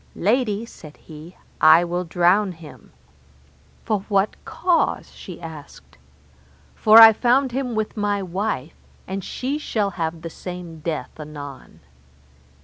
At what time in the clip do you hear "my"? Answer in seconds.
7.95-8.23